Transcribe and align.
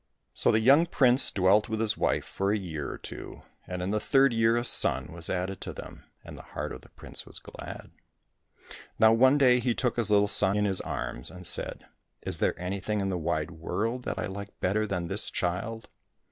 So 0.33 0.51
the 0.51 0.59
young 0.59 0.87
prince 0.87 1.29
dwelt 1.29 1.69
with 1.69 1.79
his 1.79 1.95
wife 1.95 2.25
for 2.25 2.51
a 2.51 2.57
year 2.57 2.89
or 2.91 2.97
two, 2.97 3.43
and 3.67 3.83
in 3.83 3.91
the 3.91 3.99
third 3.99 4.33
year 4.33 4.57
a 4.57 4.65
son 4.65 5.11
was 5.13 5.29
added 5.29 5.61
to 5.61 5.73
them, 5.73 6.05
and 6.23 6.35
the 6.35 6.41
heart 6.57 6.71
of 6.73 6.81
the 6.81 6.89
prince 6.89 7.27
was 7.27 7.37
glad. 7.37 7.91
Now 8.97 9.13
one 9.13 9.37
day 9.37 9.59
he 9.59 9.75
took 9.75 9.97
his 9.97 10.09
little 10.09 10.27
son 10.27 10.57
in 10.57 10.65
his 10.65 10.81
arms, 10.81 11.29
and 11.29 11.45
said," 11.45 11.85
Is 12.23 12.39
there 12.39 12.59
anything 12.59 12.99
in 12.99 13.09
the 13.09 13.15
wide 13.19 13.51
world 13.51 14.01
that 14.05 14.17
I 14.17 14.25
like 14.25 14.59
better 14.59 14.87
than 14.87 15.05
this 15.07 15.29
child 15.29 15.87